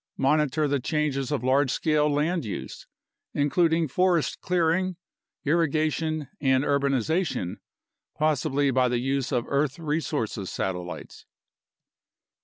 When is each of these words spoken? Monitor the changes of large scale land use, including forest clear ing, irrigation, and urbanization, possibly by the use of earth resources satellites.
Monitor 0.17 0.67
the 0.67 0.79
changes 0.79 1.31
of 1.31 1.43
large 1.43 1.69
scale 1.69 2.09
land 2.11 2.43
use, 2.43 2.87
including 3.35 3.87
forest 3.87 4.41
clear 4.41 4.71
ing, 4.71 4.95
irrigation, 5.45 6.27
and 6.39 6.63
urbanization, 6.63 7.57
possibly 8.17 8.71
by 8.71 8.87
the 8.87 8.97
use 8.97 9.31
of 9.31 9.45
earth 9.47 9.77
resources 9.77 10.49
satellites. 10.51 11.27